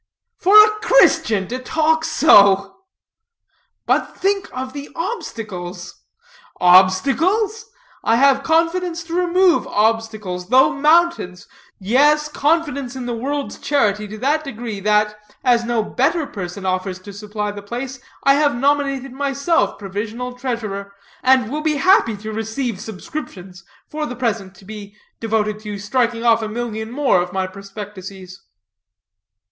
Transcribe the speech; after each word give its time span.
"For 0.35 0.57
a 0.65 0.69
Christian 0.81 1.47
to 1.49 1.59
talk 1.59 2.03
so!" 2.03 2.77
"But 3.85 4.17
think 4.17 4.49
of 4.51 4.73
the 4.73 4.89
obstacles!" 4.95 6.01
"Obstacles? 6.59 7.67
I 8.03 8.15
have 8.15 8.41
confidence 8.41 9.03
to 9.03 9.13
remove 9.13 9.67
obstacles, 9.67 10.47
though 10.47 10.73
mountains. 10.73 11.47
Yes, 11.77 12.29
confidence 12.29 12.95
in 12.95 13.05
the 13.05 13.13
world's 13.15 13.59
charity 13.59 14.07
to 14.07 14.17
that 14.17 14.43
degree, 14.43 14.79
that, 14.79 15.15
as 15.43 15.65
no 15.65 15.83
better 15.83 16.25
person 16.25 16.65
offers 16.65 16.97
to 17.01 17.13
supply 17.13 17.51
the 17.51 17.61
place, 17.61 17.99
I 18.23 18.33
have 18.33 18.55
nominated 18.55 19.13
myself 19.13 19.77
provisional 19.77 20.33
treasurer, 20.33 20.95
and 21.21 21.51
will 21.51 21.61
be 21.61 21.75
happy 21.77 22.17
to 22.17 22.33
receive 22.33 22.81
subscriptions, 22.81 23.63
for 23.87 24.07
the 24.07 24.15
present 24.15 24.55
to 24.55 24.65
be 24.65 24.95
devoted 25.19 25.59
to 25.59 25.77
striking 25.77 26.23
off 26.23 26.41
a 26.41 26.49
million 26.49 26.89
more 26.89 27.21
of 27.21 27.31
my 27.31 27.45
prospectuses." 27.45 28.41